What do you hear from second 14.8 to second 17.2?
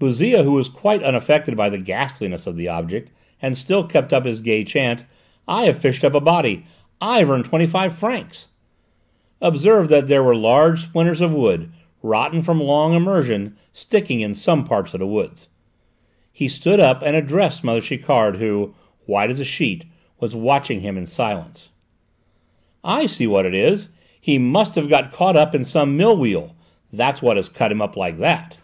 the wounds. He stood up and